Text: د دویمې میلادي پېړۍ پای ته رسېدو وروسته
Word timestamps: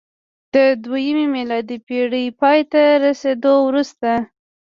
د 0.53 0.55
دویمې 0.83 1.25
میلادي 1.35 1.77
پېړۍ 1.87 2.25
پای 2.39 2.59
ته 2.71 2.81
رسېدو 3.05 3.53
وروسته 3.67 4.11